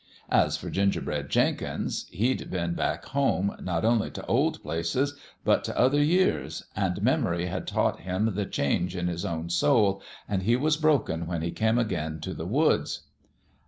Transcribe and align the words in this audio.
As 0.31 0.57
for 0.57 0.71
Gingerbread 0.71 1.29
Jenkins, 1.29 2.07
he'd 2.09 2.49
been 2.49 2.73
back 2.73 3.05
home, 3.05 3.55
not 3.61 3.85
only 3.85 4.09
t' 4.09 4.23
old 4.27 4.63
places, 4.63 5.13
but 5.45 5.63
t' 5.63 5.73
other 5.75 6.01
years; 6.03 6.63
an' 6.75 6.97
memory 7.03 7.45
had 7.45 7.67
taught 7.67 7.99
him 7.99 8.33
the 8.33 8.47
change 8.47 8.95
in 8.95 9.05
his 9.05 9.23
own 9.25 9.51
soul, 9.51 10.01
an' 10.27 10.39
he 10.41 10.55
was 10.55 10.75
broken 10.75 11.27
when 11.27 11.43
he 11.43 11.51
come 11.51 11.77
again 11.77 12.19
t' 12.19 12.33
the 12.33 12.47
woods. 12.47 13.01